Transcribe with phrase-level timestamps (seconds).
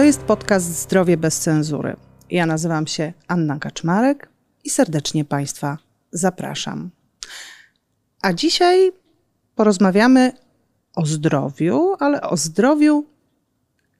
[0.00, 1.96] To jest podcast Zdrowie bez cenzury.
[2.30, 4.28] Ja nazywam się Anna Kaczmarek
[4.64, 5.78] i serdecznie Państwa
[6.12, 6.90] zapraszam.
[8.22, 8.92] A dzisiaj
[9.54, 10.32] porozmawiamy
[10.94, 13.04] o zdrowiu, ale o zdrowiu,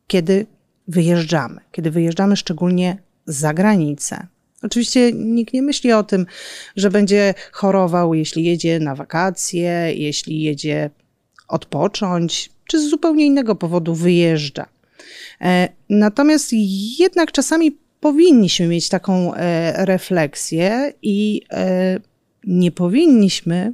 [0.07, 0.47] kiedy
[0.89, 4.27] wyjeżdżamy, kiedy wyjeżdżamy szczególnie za granicę.
[4.63, 6.27] Oczywiście nikt nie myśli o tym,
[6.77, 10.91] że będzie chorował, jeśli jedzie na wakacje, jeśli jedzie
[11.49, 14.80] odpocząć, czy z zupełnie innego powodu wyjeżdża.
[15.41, 16.53] E, natomiast
[16.99, 22.01] jednak czasami powinniśmy mieć taką e, refleksję i e,
[22.45, 23.73] nie powinniśmy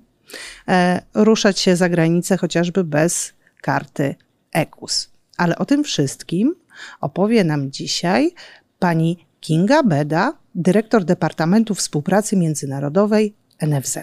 [1.14, 4.14] ruszać się za granicę chociażby bez karty
[4.52, 5.10] EKUS.
[5.36, 6.54] Ale o tym wszystkim
[7.00, 8.30] opowie nam dzisiaj
[8.78, 13.98] pani Kinga Beda, dyrektor Departamentu Współpracy Międzynarodowej NFZ.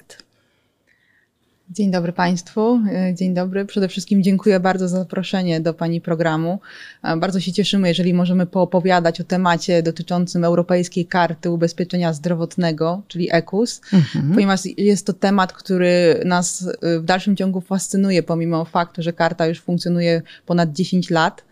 [1.73, 2.81] Dzień dobry Państwu.
[2.91, 3.65] E, dzień dobry.
[3.65, 6.59] Przede wszystkim dziękuję bardzo za zaproszenie do Pani programu.
[7.03, 13.29] E, bardzo się cieszymy, jeżeli możemy poopowiadać o temacie dotyczącym Europejskiej Karty Ubezpieczenia Zdrowotnego, czyli
[13.31, 14.33] EKUS, mhm.
[14.33, 19.47] ponieważ jest to temat, który nas e, w dalszym ciągu fascynuje, pomimo faktu, że karta
[19.47, 21.43] już funkcjonuje ponad 10 lat.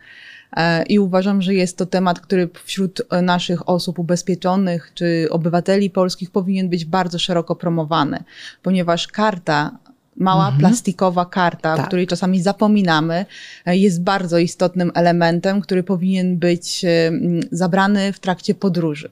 [0.89, 6.69] I uważam, że jest to temat, który wśród naszych osób ubezpieczonych czy obywateli polskich powinien
[6.69, 8.23] być bardzo szeroko promowany,
[8.63, 9.77] ponieważ karta
[10.17, 10.59] mała mhm.
[10.59, 11.85] plastikowa karta, tak.
[11.85, 13.25] o której czasami zapominamy,
[13.65, 16.85] e, jest bardzo istotnym elementem, który powinien być
[17.51, 19.09] zabrany w trakcie podróży.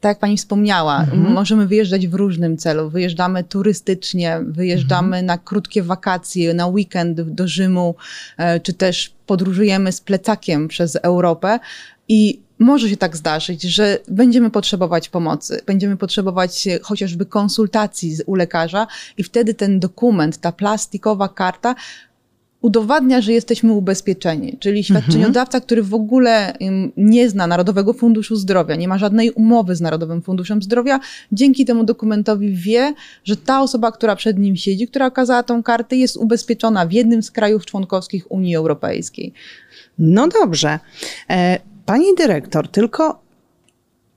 [0.00, 1.32] Tak jak pani wspomniała, mhm.
[1.32, 2.90] możemy wyjeżdżać w różnym celu.
[2.90, 5.26] Wyjeżdżamy turystycznie, wyjeżdżamy mhm.
[5.26, 7.94] na krótkie wakacje, na weekend do Rzymu,
[8.36, 11.58] e, czy też podróżujemy z plecakiem przez Europę
[12.08, 18.86] i może się tak zdarzyć, że będziemy potrzebować pomocy, będziemy potrzebować chociażby konsultacji u lekarza
[19.16, 21.74] i wtedy ten dokument, ta plastikowa karta
[22.60, 26.54] udowadnia, że jesteśmy ubezpieczeni, czyli świadczeniodawca, który w ogóle
[26.96, 31.00] nie zna Narodowego Funduszu Zdrowia, nie ma żadnej umowy z Narodowym Funduszem Zdrowia,
[31.32, 35.96] dzięki temu dokumentowi wie, że ta osoba, która przed nim siedzi, która okazała tą kartę,
[35.96, 39.32] jest ubezpieczona w jednym z krajów członkowskich Unii Europejskiej.
[39.98, 40.78] No dobrze.
[41.88, 43.22] Pani dyrektor, tylko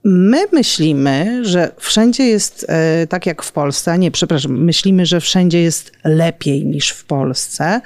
[0.04, 5.62] my myślimy, że wszędzie jest e, tak jak w Polsce, nie, przepraszam, myślimy, że wszędzie
[5.62, 7.80] jest lepiej niż w Polsce.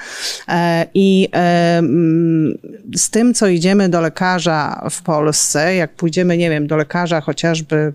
[0.49, 1.83] E, I e,
[2.97, 7.93] z tym, co idziemy do lekarza w Polsce, jak pójdziemy, nie wiem, do lekarza chociażby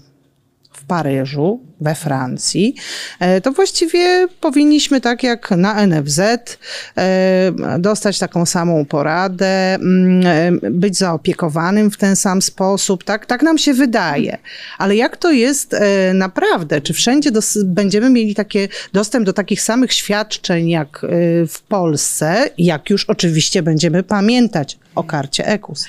[0.71, 2.75] w Paryżu, we Francji,
[3.19, 10.25] e, to właściwie powinniśmy tak jak na NFZ e, dostać taką samą poradę, mm,
[10.65, 14.37] e, być zaopiekowanym w ten sam sposób, tak, tak nam się wydaje.
[14.77, 15.75] Ale jak to jest
[16.13, 16.81] naprawdę?
[16.81, 17.31] Czy wszędzie
[17.65, 21.05] będziemy mieli takie, dostęp do takich samych świadczeń jak
[21.47, 25.85] w Polsce, jak już oczywiście będziemy pamiętać o karcie EKUS?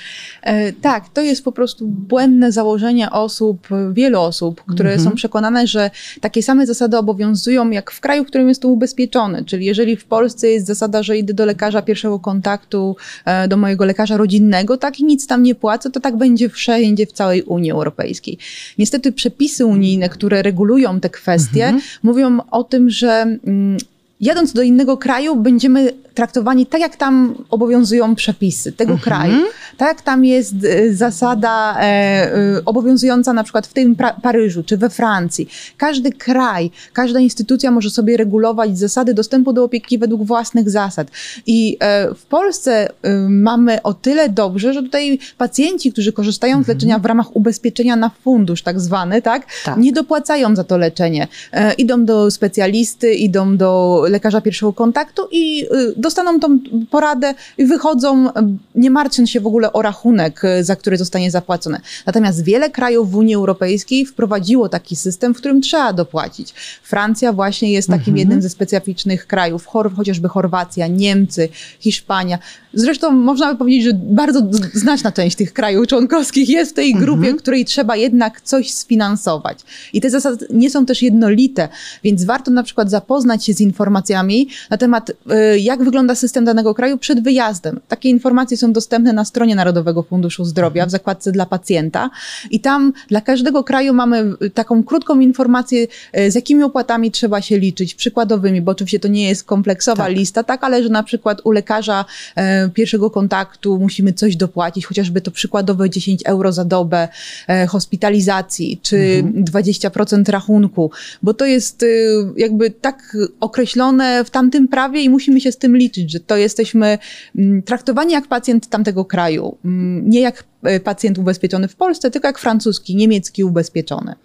[0.81, 5.09] Tak, to jest po prostu błędne założenie osób, wielu osób, które mhm.
[5.09, 5.91] są przekonane, że
[6.21, 9.45] takie same zasady obowiązują jak w kraju, w którym jest to ubezpieczony.
[9.45, 13.85] Czyli jeżeli w Polsce jest zasada, że idę do lekarza pierwszego kontaktu, e, do mojego
[13.85, 17.71] lekarza rodzinnego, tak i nic tam nie płacę, to tak będzie wszędzie w całej Unii
[17.71, 18.37] Europejskiej.
[18.77, 21.81] Niestety przepisy unijne, które regulują te kwestie, mhm.
[22.03, 23.09] mówią o tym, że
[23.47, 23.77] mm,
[24.21, 29.03] jadąc do innego kraju, będziemy traktowani tak, jak tam obowiązują przepisy tego mhm.
[29.03, 29.43] kraju.
[29.77, 34.77] Tak jak tam jest e, zasada e, e, obowiązująca na przykład w tym Paryżu czy
[34.77, 35.49] we Francji.
[35.77, 41.07] Każdy kraj, każda instytucja może sobie regulować zasady dostępu do opieki według własnych zasad.
[41.45, 46.65] I e, w Polsce e, mamy o tyle dobrze, że tutaj pacjenci, którzy korzystają mhm.
[46.65, 49.77] z leczenia w ramach ubezpieczenia na fundusz tak zwany, tak, tak.
[49.77, 51.27] nie dopłacają za to leczenie.
[51.51, 55.67] E, idą do specjalisty, idą do lekarza pierwszego kontaktu i
[56.03, 56.59] dostaną tą
[56.89, 58.29] poradę i wychodzą,
[58.75, 61.79] nie martwiąc się w ogóle o rachunek, e, za który zostanie zapłacone.
[62.05, 66.53] Natomiast wiele krajów w Unii Europejskiej wprowadziło taki system, w którym trzeba dopłacić.
[66.83, 68.17] Francja właśnie jest takim mhm.
[68.17, 69.65] jednym ze specyficznych krajów,
[69.95, 72.39] chociażby Chorwacja, Niemcy, Hiszpania.
[72.73, 74.41] Zresztą można by powiedzieć, że bardzo
[74.73, 77.05] znaczna część tych krajów członkowskich jest w tej mhm.
[77.05, 77.37] grupie, mhm.
[77.37, 79.59] której trzeba jednak coś sfinansować.
[79.93, 81.69] I te zasady nie są też jednolite,
[82.03, 86.45] więc warto na przykład zapoznać się z informacjami na temat, e, jak wygląda wygląda system
[86.45, 87.79] danego kraju przed wyjazdem.
[87.87, 92.09] Takie informacje są dostępne na stronie Narodowego Funduszu Zdrowia w zakładce dla pacjenta
[92.51, 95.87] i tam dla każdego kraju mamy y, taką krótką informację,
[96.17, 100.15] y, z jakimi opłatami trzeba się liczyć, przykładowymi, bo oczywiście to nie jest kompleksowa tak.
[100.15, 102.05] lista, tak, ale że na przykład u lekarza
[102.35, 107.07] e, pierwszego kontaktu musimy coś dopłacić, chociażby to przykładowe 10 euro za dobę
[107.47, 109.45] e, hospitalizacji, czy mhm.
[109.45, 110.91] 20% rachunku,
[111.23, 112.07] bo to jest y,
[112.37, 116.37] jakby tak określone w tamtym prawie i musimy się z tym liczyć liczyć, że to
[116.37, 116.97] jesteśmy
[117.37, 119.57] mm, traktowani jak pacjent tamtego kraju.
[119.65, 124.15] Mm, nie jak e, pacjent ubezpieczony w Polsce, tylko jak francuski, niemiecki ubezpieczony.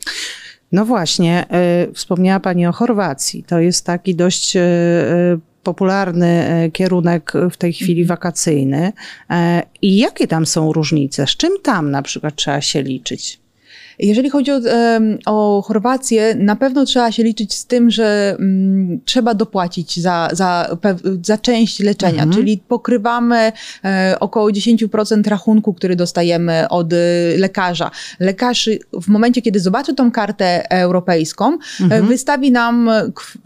[0.72, 1.46] No właśnie,
[1.88, 3.44] y, wspomniała Pani o Chorwacji.
[3.44, 4.60] To jest taki dość y,
[5.62, 8.06] popularny kierunek w tej chwili mhm.
[8.08, 8.92] wakacyjny.
[9.82, 11.26] I jakie tam są różnice?
[11.26, 13.40] Z czym tam na przykład trzeba się liczyć?
[13.98, 14.60] Jeżeli chodzi o,
[15.26, 20.76] o Chorwację, na pewno trzeba się liczyć z tym, że mm, trzeba dopłacić za, za,
[21.22, 22.32] za część leczenia, mhm.
[22.32, 23.52] czyli pokrywamy
[23.84, 26.96] e, około 10% rachunku, który dostajemy od e,
[27.36, 27.90] lekarza.
[28.20, 32.06] Lekarz w momencie, kiedy zobaczy tą kartę europejską, e, mhm.
[32.06, 32.90] wystawi nam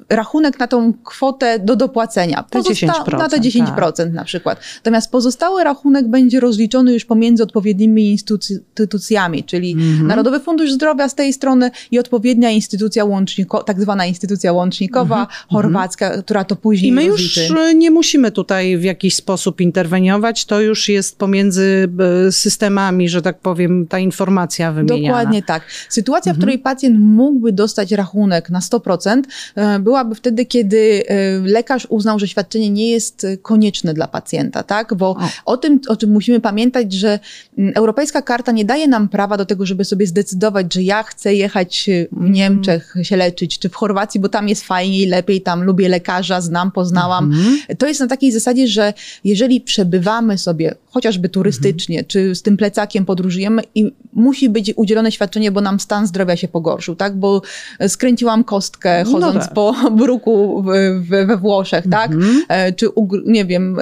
[0.08, 2.44] rachunek na tą kwotę do dopłacenia.
[2.50, 4.12] Pozosta- 10%, na te 10% tak.
[4.12, 4.60] na przykład.
[4.76, 10.06] Natomiast pozostały rachunek będzie rozliczony już pomiędzy odpowiednimi instytucjami, czyli mhm.
[10.06, 15.48] Narodowy Fundusz Zdrowia z tej strony i odpowiednia instytucja łącznikowa, tak zwana instytucja łącznikowa, mhm.
[15.50, 17.40] chorwacka, która to później I my rozliczy.
[17.40, 21.88] już nie musimy tutaj w jakiś sposób interweniować, to już jest pomiędzy
[22.26, 25.18] e, systemami, że tak powiem, ta informacja wymieniana.
[25.18, 25.62] Dokładnie tak.
[25.88, 26.36] Sytuacja, mhm.
[26.36, 29.22] w której pacjent mógłby dostać rachunek na 100%,
[29.54, 34.94] e, byłaby wtedy, kiedy e, lekarz uznał, że świadczenie nie jest konieczne dla pacjenta, tak?
[34.94, 37.18] Bo o, o tym, o czym musimy pamiętać, że
[37.58, 41.02] mm, Europejska Karta nie daje nam prawa do tego, żeby sobie zdecydować, zdecydować, że ja
[41.02, 42.32] chcę jechać w mhm.
[42.32, 46.72] Niemczech się leczyć, czy w Chorwacji, bo tam jest fajniej, lepiej, tam lubię lekarza, znam,
[46.72, 47.24] poznałam.
[47.24, 47.76] Mhm.
[47.78, 48.94] To jest na takiej zasadzie, że
[49.24, 52.08] jeżeli przebywamy sobie chociażby turystycznie, mhm.
[52.08, 56.48] czy z tym plecakiem podróżujemy i musi być udzielone świadczenie, bo nam stan zdrowia się
[56.48, 57.16] pogorszył, tak?
[57.16, 57.42] Bo
[57.88, 59.52] skręciłam kostkę no chodząc no tak.
[59.52, 60.64] po bruku
[61.00, 62.10] we Włoszech, tak?
[62.48, 62.86] E, czy,
[63.26, 63.76] nie wiem,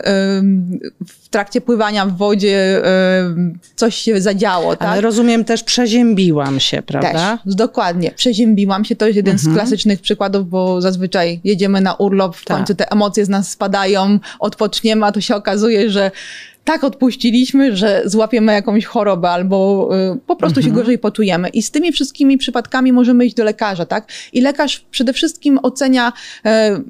[1.07, 2.83] w trakcie pływania w wodzie
[3.77, 4.89] coś się zadziało, tak?
[4.89, 7.39] Ale rozumiem też przeziębiłam się, prawda?
[7.45, 8.11] Też, dokładnie.
[8.17, 8.97] Przeziębiłam się.
[8.97, 9.53] To jest jeden mhm.
[9.53, 12.57] z klasycznych przykładów, bo zazwyczaj jedziemy na urlop, w tak.
[12.57, 16.11] końcu te emocje z nas spadają, odpoczniemy, a to się okazuje, że
[16.71, 20.67] tak odpuściliśmy, że złapiemy jakąś chorobę albo y, po prostu mhm.
[20.77, 21.49] się gorzej poczujemy.
[21.49, 24.09] I z tymi wszystkimi przypadkami możemy iść do lekarza, tak?
[24.33, 26.13] I lekarz przede wszystkim ocenia
[26.45, 26.81] e,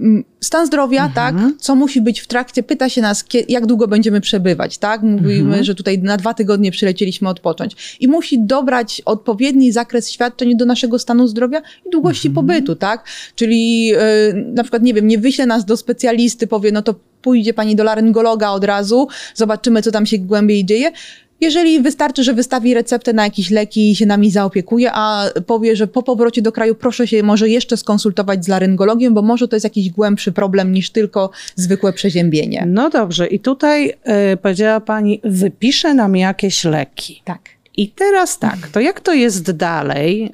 [0.41, 1.15] stan zdrowia, mhm.
[1.15, 1.61] tak?
[1.61, 5.03] Co musi być w trakcie, pyta się nas, jak długo będziemy przebywać, tak?
[5.03, 5.65] Mówimy, mhm.
[5.65, 7.97] że tutaj na dwa tygodnie przylecieliśmy odpocząć.
[8.01, 12.47] I musi dobrać odpowiedni zakres świadczeń do naszego stanu zdrowia i długości mhm.
[12.47, 13.05] pobytu, tak?
[13.35, 13.99] Czyli e,
[14.35, 17.85] na przykład, nie wiem, nie wyśle nas do specjalisty, powie, no to pójdzie pani do
[17.85, 20.93] laryngologa od razu, zobaczymy, co tam się głębiej dzieje.
[21.41, 25.87] Jeżeli wystarczy, że wystawi receptę na jakieś leki i się nami zaopiekuje, a powie, że
[25.87, 29.65] po powrocie do kraju proszę się może jeszcze skonsultować z laryngologiem, bo może to jest
[29.65, 32.65] jakiś głębszy problem niż tylko zwykłe przeziębienie.
[32.67, 33.89] No dobrze, i tutaj
[34.33, 37.23] y, powiedziała pani, wypisze nam jakieś leki.
[37.25, 37.41] Tak.
[37.77, 40.33] I teraz tak, to jak to jest dalej?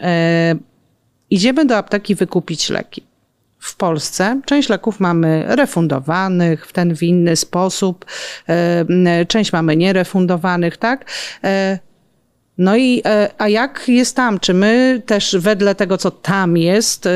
[0.53, 0.59] Y,
[1.31, 3.06] idziemy do apteki wykupić leki
[3.67, 4.41] w Polsce.
[4.45, 8.05] Część leków mamy refundowanych w ten w inny sposób,
[8.49, 11.05] e, część mamy nierefundowanych, tak?
[12.59, 14.41] No i e, a jak jest tam?
[14.41, 17.11] Czy my też wedle tego, co tam jest, e,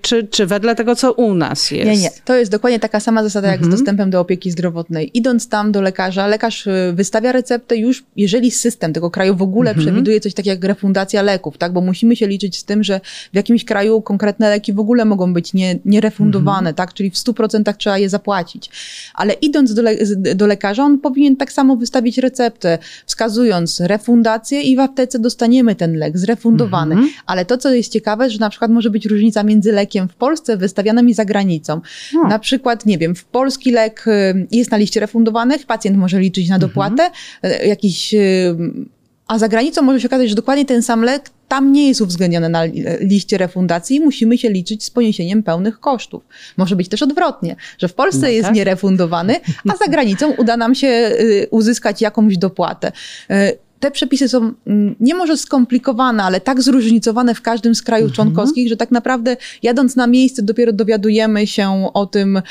[0.00, 1.90] czy, czy wedle tego, co u nas jest?
[1.90, 2.10] Nie, nie.
[2.24, 3.72] To jest dokładnie taka sama zasada jak mhm.
[3.72, 5.10] z dostępem do opieki zdrowotnej.
[5.14, 9.70] Idąc tam do lekarza, lekarz e, wystawia receptę już, jeżeli system tego kraju w ogóle
[9.70, 9.86] mhm.
[9.86, 11.72] przewiduje coś takiego jak refundacja leków, tak?
[11.72, 13.00] Bo musimy się liczyć z tym, że
[13.32, 16.74] w jakimś kraju konkretne leki w ogóle mogą być nie, nierefundowane, mhm.
[16.74, 16.94] tak?
[16.94, 18.70] Czyli w 100% trzeba je zapłacić.
[19.14, 19.96] Ale idąc do, le
[20.34, 25.74] do lekarza, on powinien tak samo wystawić receptę, wskazując refundację i i w aptece dostaniemy
[25.74, 26.94] ten lek zrefundowany.
[26.94, 27.12] Mhm.
[27.26, 30.56] Ale to, co jest ciekawe, że na przykład może być różnica między lekiem w Polsce
[30.56, 31.80] wystawianym i za granicą.
[32.14, 32.28] No.
[32.28, 36.48] Na przykład, nie wiem, w polski lek y, jest na liście refundowanych, pacjent może liczyć
[36.48, 37.10] na dopłatę,
[37.42, 37.68] mhm.
[37.68, 38.56] jakiś y,
[39.26, 42.48] a za granicą może się okazać, że dokładnie ten sam lek tam nie jest uwzględniony
[42.48, 42.64] na
[43.00, 46.22] liście refundacji i musimy się liczyć z poniesieniem pełnych kosztów.
[46.56, 48.54] Może być też odwrotnie, że w Polsce no jest tak.
[48.54, 49.36] nierefundowany,
[49.68, 51.16] a za granicą uda nam się
[51.50, 52.92] uzyskać jakąś dopłatę
[53.82, 58.14] te przepisy są mm, nie może skomplikowane, ale tak zróżnicowane w każdym z krajów mhm.
[58.14, 62.42] członkowskich, że tak naprawdę jadąc na miejsce dopiero dowiadujemy się o tym,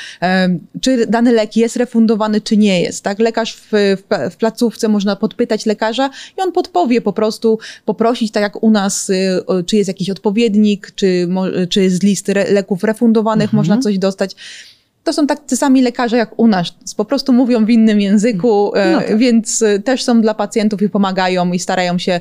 [0.80, 3.04] czy dany lek jest refundowany, czy nie jest.
[3.04, 3.18] Tak?
[3.18, 8.42] Lekarz w, w, w placówce można podpytać lekarza i on podpowie po prostu, poprosić, tak
[8.42, 11.28] jak u nas, y, czy jest jakiś odpowiednik, czy,
[11.70, 13.56] czy z listy leków refundowanych mhm.
[13.56, 14.36] można coś dostać
[15.04, 18.92] to są tacy sami lekarze jak u nas, po prostu mówią w innym języku, e,
[18.92, 19.18] no tak.
[19.18, 22.20] więc e, też są dla pacjentów i pomagają i starają się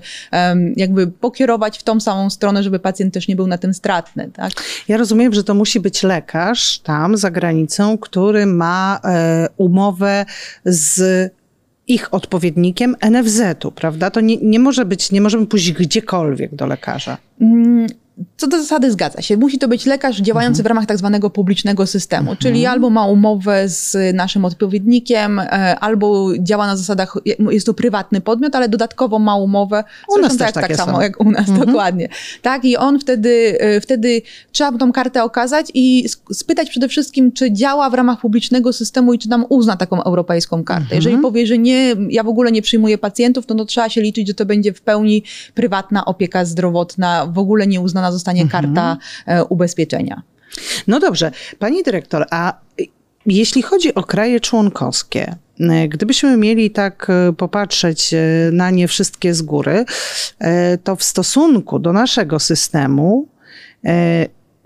[0.75, 4.29] jakby pokierować w tą samą stronę, żeby pacjent też nie był na tym stratny.
[4.33, 4.51] Tak?
[4.87, 10.25] Ja rozumiem, że to musi być lekarz tam za granicą, który ma e, umowę
[10.65, 11.31] z
[11.87, 14.11] ich odpowiednikiem NFZ-u, prawda?
[14.11, 17.17] To nie, nie może być, nie możemy pójść gdziekolwiek do lekarza.
[17.41, 17.87] Mm,
[18.37, 19.37] co do zasady zgadza się.
[19.37, 20.63] Musi to być lekarz działający mhm.
[20.63, 22.37] w ramach tak zwanego publicznego systemu, mhm.
[22.37, 27.17] czyli albo ma umowę z naszym odpowiednikiem, e, albo działa na zasadach,
[27.51, 29.83] jest to prywatny podmiot, ale dodatkowo ma umowę.
[30.09, 31.01] U nas tak, tak samo są.
[31.01, 31.67] jak u nas, mhm.
[31.67, 32.09] dokładnie.
[32.41, 37.51] Tak, i on wtedy, e, wtedy trzeba tą kartę okazać i spytać przede wszystkim, czy
[37.51, 40.83] działa w ramach publicznego systemu i czy nam uzna taką europejską kartę.
[40.83, 40.95] Mhm.
[40.95, 44.27] Jeżeli powie, że nie, ja w ogóle nie przyjmuję pacjentów, to no, trzeba się liczyć,
[44.27, 48.63] że to będzie w pełni prywatna opieka zdrowotna, w ogóle nie uznana zostanie mhm.
[48.63, 50.21] karta e, ubezpieczenia.
[50.87, 52.59] No dobrze, pani dyrektor, a
[53.25, 58.15] jeśli chodzi o kraje członkowskie, e, Gdybyśmy mieli tak e, popatrzeć
[58.51, 59.85] na nie wszystkie z góry,
[60.83, 63.27] to w stosunku do naszego systemu,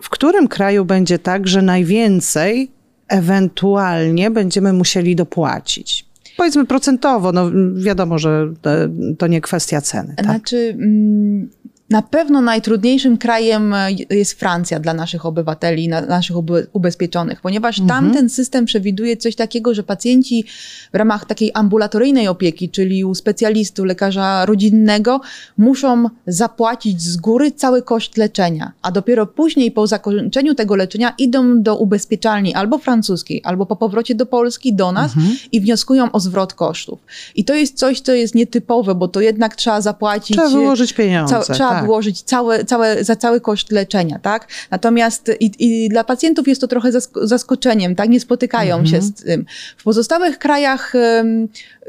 [0.02, 2.72] w którym kraju będzie tak, że najwięcej
[3.08, 6.06] ewentualnie będziemy musieli dopłacić?
[6.38, 8.54] Powiedzmy procentowo, no wiadomo, że
[9.18, 10.14] to nie kwestia ceny.
[10.16, 10.26] Tak?
[10.26, 11.50] Znaczy, mm,
[11.90, 16.36] na pewno najtrudniejszym krajem e, jest Francja dla naszych obywateli, na, naszych
[16.74, 18.04] ubezpieczonych, ponieważ mhm.
[18.04, 20.46] tam ten system przewiduje coś takiego, że pacjenci
[20.94, 25.22] w ramach takiej ambulatoryjnej opieki, czyli u specjalisty, lekarza rodzinnego,
[25.58, 31.62] muszą zapłacić z góry cały koszt leczenia, a dopiero później po zakończeniu tego leczenia idą
[31.62, 35.36] do ubezpieczalni albo francuskiej, albo po powrocie do Polski, do nas mhm.
[35.52, 37.00] i wnioskują o zwrot kosztów.
[37.36, 40.38] I to jest coś, co jest nietypowe, bo to jednak trzeba zapłacić.
[40.38, 41.40] Trzeba wyłożyć pieniądze.
[41.44, 41.86] Ca trzeba tak.
[41.86, 44.48] wyłożyć całe, całe, za cały koszt leczenia, tak?
[44.72, 46.92] Natomiast i, i dla pacjentów jest to trochę
[47.22, 48.10] zaskoczeniem, tak?
[48.10, 48.88] Nie spotykają mhm.
[48.92, 49.46] się z tym.
[49.78, 50.94] W pozostałych krajach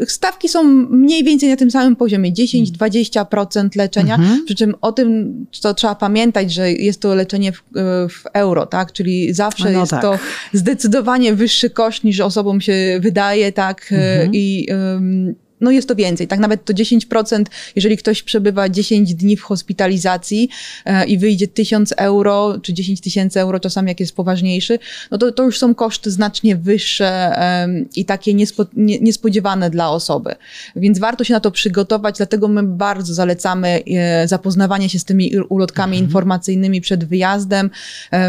[0.07, 4.45] stawki są mniej więcej na tym samym poziomie, 10-20% leczenia, mhm.
[4.45, 7.63] przy czym o tym, co trzeba pamiętać, że jest to leczenie w,
[8.09, 8.93] w euro, tak?
[8.93, 10.03] Czyli zawsze no jest tak.
[10.03, 10.19] to
[10.53, 13.93] zdecydowanie wyższy koszt niż osobom się wydaje, tak?
[13.93, 14.31] Mhm.
[14.33, 17.45] I um, no jest to więcej, tak nawet to 10%,
[17.77, 20.49] jeżeli ktoś przebywa 10 dni w hospitalizacji
[20.85, 24.79] e, i wyjdzie 1000 euro, czy 10 tysięcy euro, czasami jak jest poważniejszy,
[25.11, 29.91] no to, to już są koszty znacznie wyższe e, i takie niespo, nie, niespodziewane dla
[29.91, 30.35] osoby.
[30.77, 35.39] Więc warto się na to przygotować, dlatego my bardzo zalecamy e, zapoznawanie się z tymi
[35.49, 36.05] ulotkami mhm.
[36.05, 37.71] informacyjnymi przed wyjazdem.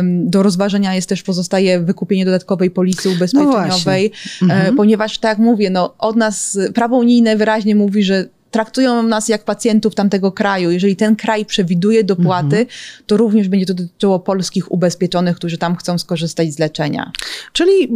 [0.03, 4.75] Do rozważenia jest też pozostaje wykupienie dodatkowej polisy ubezpieczeniowej, no mhm.
[4.75, 9.29] ponieważ tak jak mówię, no od nas prawo unijne unijne wyraźnie mówi, że traktują nas
[9.29, 10.71] jak pacjentów tamtego kraju.
[10.71, 12.67] Jeżeli ten kraj przewiduje dopłaty, mhm.
[13.05, 17.11] to również będzie to dotyczyło polskich ubezpieczonych, którzy tam chcą skorzystać z leczenia.
[17.53, 17.87] Czyli e,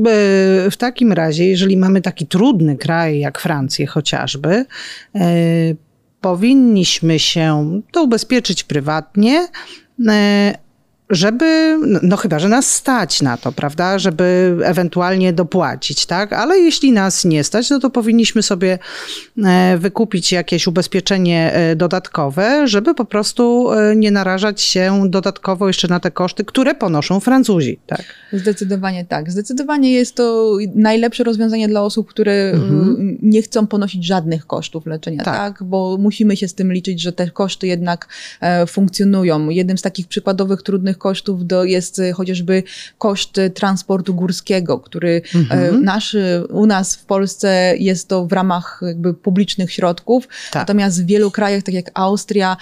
[0.71, 4.65] w takim razie, jeżeli mamy taki trudny kraj jak Francję chociażby,
[5.15, 5.25] e,
[6.21, 9.47] powinniśmy się to ubezpieczyć prywatnie,
[10.07, 10.57] e,
[11.11, 16.33] żeby, no chyba, że nas stać na to, prawda, żeby ewentualnie dopłacić, tak?
[16.33, 18.79] Ale jeśli nas nie stać, no to powinniśmy sobie
[19.45, 25.87] e, wykupić jakieś ubezpieczenie e, dodatkowe, żeby po prostu e, nie narażać się dodatkowo jeszcze
[25.87, 28.03] na te koszty, które ponoszą Francuzi, tak?
[28.33, 29.31] Zdecydowanie tak.
[29.31, 33.17] Zdecydowanie jest to najlepsze rozwiązanie dla osób, które mhm.
[33.21, 35.35] nie chcą ponosić żadnych kosztów leczenia, tak.
[35.35, 35.63] tak?
[35.63, 38.07] Bo musimy się z tym liczyć, że te koszty jednak
[38.67, 39.49] funkcjonują.
[39.49, 42.63] Jednym z takich przykładowych trudnych kosztów do, jest y, chociażby
[42.98, 45.84] koszt transportu górskiego, który e, mhm.
[45.84, 46.15] nasz,
[46.50, 50.62] u nas w Polsce jest to w ramach jakby publicznych środków, tak.
[50.62, 52.58] natomiast w wielu krajach, tak jak Austria,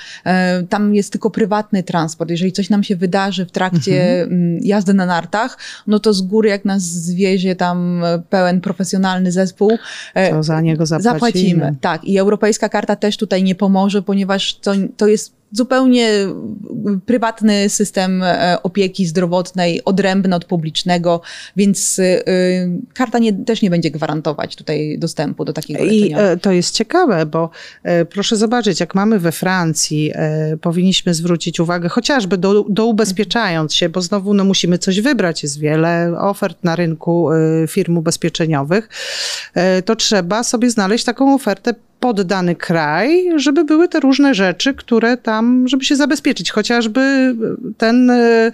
[0.69, 2.29] tam jest tylko prywatny transport.
[2.29, 4.41] Jeżeli coś nam się wydarzy w trakcie mhm.
[4.41, 9.77] Mm, jazdy na nartach, no to z góry jak nas zwiezie tam pełen profesjonalny zespół,
[10.29, 11.13] to za niego zapłacimy.
[11.13, 11.75] zapłacimy.
[11.81, 16.09] Tak, i europejska karta też tutaj nie pomoże, ponieważ to, to jest zupełnie
[17.05, 21.21] prywatny system e, opieki zdrowotnej, odrębny od publicznego,
[21.55, 22.23] więc e,
[22.93, 26.19] karta nie, też nie będzie gwarantować tutaj dostępu do takiego leczenia.
[26.19, 27.49] I e, to jest ciekawe, bo
[28.09, 30.11] proszę zobaczyć, jak mamy we Francji,
[30.61, 35.59] powinniśmy zwrócić uwagę chociażby do, do ubezpieczając się, bo znowu no, musimy coś wybrać, jest
[35.59, 37.29] wiele ofert na rynku
[37.67, 38.89] firm ubezpieczeniowych,
[39.85, 45.17] to trzeba sobie znaleźć taką ofertę pod dany kraj, żeby były te różne rzeczy, które
[45.17, 46.51] tam, żeby się zabezpieczyć.
[46.51, 47.35] Chociażby
[47.77, 48.51] ten, e,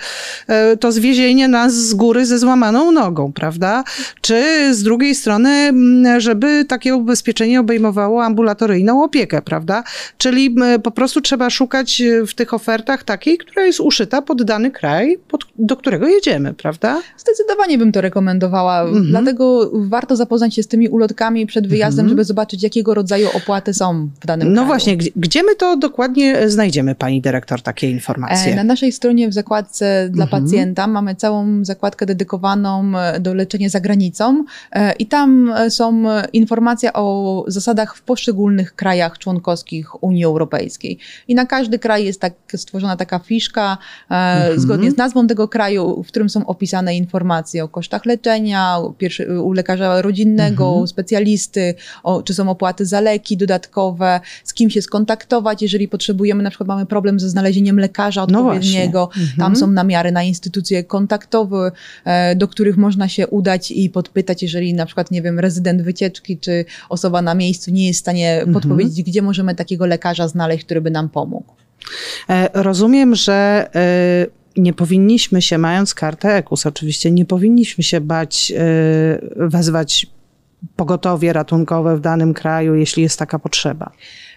[0.47, 3.83] e, to zwiezienie nas z góry ze złamaną nogą, prawda?
[4.21, 5.71] Czy z drugiej strony,
[6.17, 9.83] żeby takie ubezpieczenie obejmowało ambulatoryjną opiekę, prawda?
[10.17, 15.17] Czyli po prostu trzeba szukać w tych ofertach takiej, która jest uszyta pod dany kraj,
[15.27, 17.01] pod, do którego jedziemy, prawda?
[17.17, 18.81] Zdecydowanie bym to rekomendowała.
[18.81, 19.05] Mhm.
[19.07, 22.09] Dlatego warto zapoznać się z tymi ulotkami przed wyjazdem, mhm.
[22.09, 24.67] żeby zobaczyć, jakiego rodzaju opłaty są w danym No kraju.
[24.67, 28.51] właśnie, gdzie, my to dokładnie znajdziemy, pani dyrektor, takie informacje?
[28.53, 30.43] E, Na naszej stronie w zakładce dla Mhm.
[30.43, 36.09] pacjenta mamy całą zakładkę dedykowaną e, do leczenia za granicą e, i tam e, są
[36.09, 40.97] e, informacje o zasadach w poszczególnych krajach członkowskich Unii Europejskiej.
[41.27, 43.77] I na każdy kraj jest tak stworzona taka fiszka
[44.11, 44.59] e, Mhm.
[44.59, 49.41] zgodnie z nazwą tego kraju, w którym są opisane informacje o kosztach leczenia, u, pierwszy,
[49.41, 50.87] u lekarza rodzinnego, Mhm.
[50.87, 51.73] specjalisty,
[52.03, 56.67] o, czy są opłaty za leki dodatkowe, z kim się skontaktować, jeżeli potrzebujemy, na przykład
[56.67, 59.09] mamy problem ze znalezieniem lekarza No odpowiedniego.
[59.17, 59.37] Mhm.
[59.37, 61.71] Tam są namiary na instytucje kontaktowe,
[62.05, 66.37] e, do których można się udać i podpytać, jeżeli na przykład, nie wiem, rezydent wycieczki
[66.37, 68.53] czy osoba na miejscu nie jest w stanie Mhm.
[68.53, 71.53] podpowiedzieć, gdzie możemy takiego lekarza znaleźć, który by nam pomógł.
[72.29, 74.27] E, Rozumiem, że e,
[74.57, 78.53] nie powinniśmy się, mając kartę EKUS, oczywiście nie powinniśmy się bać
[79.35, 80.07] wezwać
[80.75, 83.91] pogotowie ratunkowe w danym kraju, jeśli jest taka potrzeba.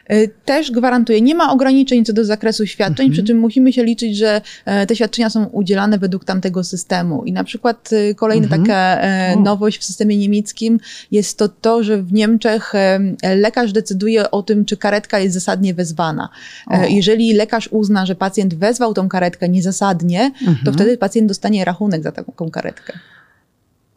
[0.08, 3.12] E, Też gwarantuję, nie ma ograniczeń co do zakresu świadczeń, Mhm.
[3.12, 7.25] przy czym musimy się liczyć, że e, te świadczenia są udzielane według tamtego systemu.
[7.25, 8.62] I na przykład e, kolejna Mhm.
[8.62, 10.80] taka e, nowość w systemie niemieckim
[11.11, 13.00] jest to to, że w Niemczech e,
[13.37, 16.28] lekarz decyduje o tym, czy karetka jest zasadnie wezwana.
[16.66, 16.76] O.
[16.88, 20.75] Jeżeli lekarz uzna, że pacjent wezwał tą karetkę niezasadnie, to Mhm.
[20.75, 22.92] wtedy pacjent dostanie rachunek za taką karetkę.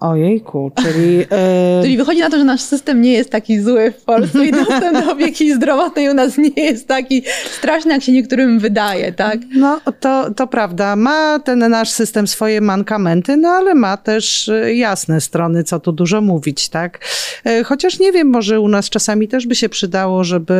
[0.02, 1.22] Ojejku, czyli...
[1.32, 4.52] E, Czyli wychodzi na to, że nasz system nie jest taki zły w Polsce i
[4.52, 9.40] dostęp do opieki zdrowotnej u nas nie jest taki straszny, jak się niektórym wydaje, tak?
[9.56, 10.96] No, to, to prawda.
[10.96, 15.92] Ma ten nasz system swoje mankamenty, no ale ma też e, jasne strony, co tu
[15.92, 17.00] dużo mówić, tak?
[17.46, 20.54] E, Chociaż nie wiem, może u nas czasami też by się przydało, żeby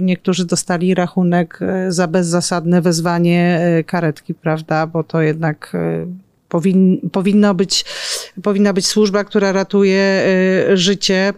[0.00, 4.86] niektórzy dostali rachunek za bezzasadne wezwanie karetki, prawda?
[4.86, 5.72] Bo to jednak
[6.48, 7.84] powin, powinno być,
[8.42, 11.32] powinna być służba, która ratuje e, życie,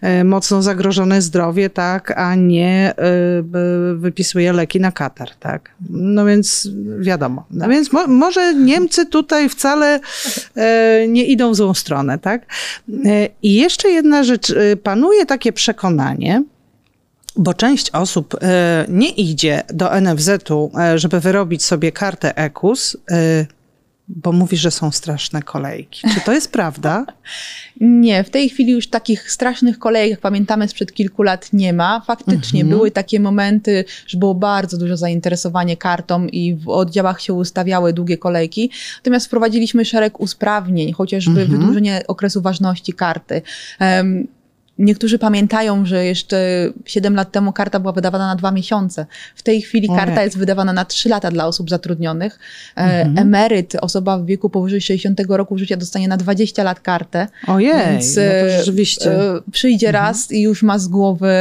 [0.00, 2.94] e, mocno zagrożone zdrowie, tak, a nie
[3.42, 5.70] b- wypisuje leki na katar, tak.
[5.90, 6.68] No więc
[6.98, 7.46] wiadomo.
[7.50, 10.00] No więc mo, może Niemcy tutaj wcale
[10.56, 12.46] e, nie idą w złą stronę, tak.
[13.04, 16.42] E, I jeszcze jedna rzecz, e, panuje takie przekonanie,
[17.36, 18.36] bo część osób
[18.88, 22.96] nie idzie do NFZ-u, żeby wyrobić sobie kartę EKUS,
[24.08, 26.08] bo mówi, że są straszne kolejki.
[26.14, 27.06] Czy to jest prawda?
[27.80, 32.00] Nie, w tej chwili już takich strasznych kolejek, jak pamiętamy sprzed kilku lat, nie ma.
[32.06, 32.78] Faktycznie Mhm.
[32.78, 38.18] były takie momenty, że było bardzo duże zainteresowanie kartą i w oddziałach się ustawiały długie
[38.18, 38.70] kolejki.
[38.96, 41.60] Natomiast wprowadziliśmy szereg usprawnień, chociażby Mhm.
[41.60, 43.42] wydłużenie okresu ważności karty.
[43.78, 44.26] Em,
[44.78, 49.06] Niektórzy pamiętają, że jeszcze 7 lat temu karta była wydawana na dwa miesiące.
[49.34, 52.38] W tej chwili karta jest wydawana na 3 lata dla osób zatrudnionych.
[52.76, 53.18] E, Mhm.
[53.18, 57.28] Emeryt, osoba w wieku powyżej 60 roku życia dostanie na 20 lat kartę.
[57.46, 59.12] Ojej, Więc, no to e, rzeczywiście.
[59.12, 60.04] E, Przyjdzie Mhm.
[60.04, 61.32] raz i już ma z głowy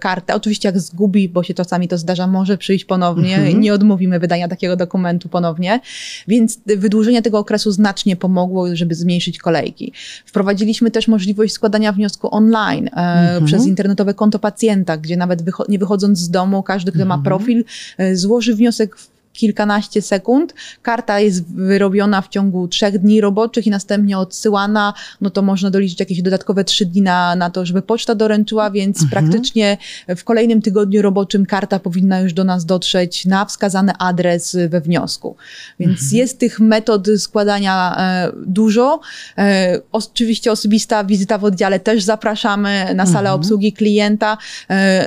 [0.00, 0.34] kartę.
[0.34, 3.36] Oczywiście jak zgubi, bo się czasami to zdarza, może przyjść ponownie.
[3.36, 3.60] Mhm.
[3.60, 5.80] Nie odmówimy wydania takiego dokumentu ponownie.
[6.28, 9.92] Więc wydłużenie tego okresu znacznie pomogło, żeby zmniejszyć kolejki.
[10.26, 13.44] Wprowadziliśmy też możliwość składania wniosku online e, Mhm.
[13.44, 17.22] przez internetowe konto pacjenta, gdzie nawet wycho- nie wychodząc z domu, każdy, kto ma Mhm.
[17.22, 17.64] profil,
[17.98, 20.54] e, złoży wniosek w kilkanaście sekund.
[20.82, 24.94] Karta jest wyrobiona w ciągu trzech dni roboczych i następnie odsyłana.
[25.20, 29.02] No to można doliczyć jakieś dodatkowe trzy dni na, na to, żeby poczta doręczyła, więc
[29.02, 29.10] Mhm.
[29.10, 29.76] praktycznie
[30.16, 35.36] w kolejnym tygodniu roboczym karta powinna już do nas dotrzeć na wskazany adres we wniosku.
[35.80, 36.16] Więc Mhm.
[36.16, 39.00] jest tych metod składania e, dużo.
[39.38, 43.34] E, oczywiście osobista wizyta w oddziale też zapraszamy na salę Mhm.
[43.40, 44.38] obsługi klienta.
[44.70, 45.06] E,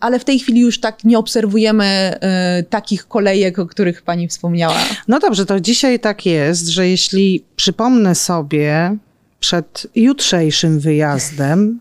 [0.00, 4.76] ale w tej chwili już tak nie obserwujemy e, takich kolejek, o których pani wspomniała.
[5.08, 8.96] No dobrze, to dzisiaj tak jest, że jeśli przypomnę sobie
[9.40, 11.80] przed jutrzejszym wyjazdem,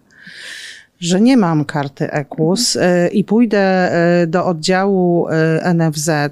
[0.99, 6.29] że nie mam karty EKUS e, i pójdę e, do oddziału e, NFZ e,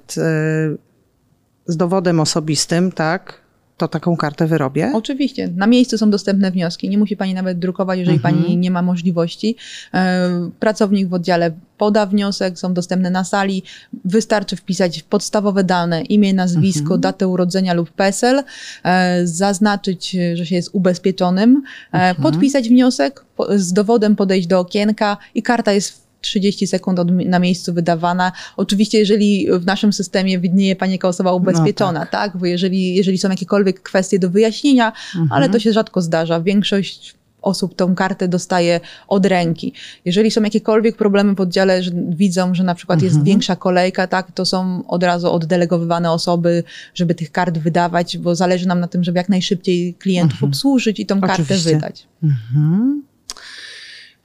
[1.66, 3.42] z dowodem osobistym, tak,
[3.78, 4.92] to taką kartę wyrobię?
[4.96, 6.90] Oczywiście, na miejscu są dostępne wnioski.
[6.90, 8.36] Nie musi pani nawet drukować, jeżeli Mhm.
[8.36, 9.56] pani nie ma możliwości.
[9.94, 13.64] E, Pracownik w oddziale poda wniosek, są dostępne na sali.
[14.06, 17.02] Wystarczy wpisać podstawowe dane, imię, nazwisko, Mhm.
[17.02, 18.44] datę urodzenia lub PESEL,
[18.84, 21.64] e, zaznaczyć, że się jest ubezpieczonym,
[21.94, 22.16] e, Mhm.
[22.24, 27.40] podpisać wniosek, z dowodem podejść do okienka i karta jest w 30 sekund od, na
[27.40, 28.32] miejscu wydawana.
[28.58, 32.38] Oczywiście, jeżeli w naszym systemie widnieje pani jako osoba ubezpieczona, tak.
[32.38, 35.32] Bo jeżeli, jeżeli są jakiekolwiek kwestie do wyjaśnienia, Mhm.
[35.32, 36.42] ale to się rzadko zdarza.
[36.42, 39.74] Większość osób tą kartę dostaje od ręki.
[40.06, 43.26] Jeżeli są jakiekolwiek problemy w oddziale, że widzą, że na przykład jest Mhm.
[43.26, 46.64] większa kolejka, tak, to są od razu oddelegowywane osoby,
[46.96, 50.50] żeby tych kart wydawać, bo zależy nam na tym, żeby jak najszybciej klientów Mhm.
[50.52, 51.76] obsłużyć i tą kartę Oczywiście.
[51.76, 52.08] wydać.
[52.24, 53.04] Mhm.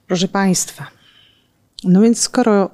[0.07, 0.87] Proszę Państwa,
[1.83, 2.69] No więc skoro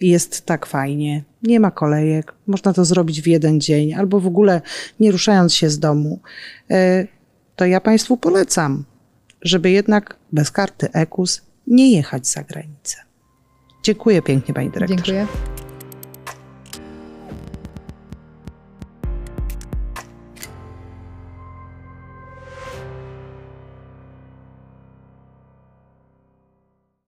[0.00, 4.60] jest tak fajnie, nie ma kolejek, można to zrobić w jeden dzień albo w ogóle
[5.00, 6.20] nie ruszając się z domu,
[6.70, 7.06] e,
[7.56, 8.84] to ja Państwu polecam,
[9.42, 12.96] żeby jednak bez karty EKUS nie jechać za granicę.
[13.82, 14.96] Dziękuję pięknie Pani Dyrektor.
[14.96, 15.26] Dziękuję.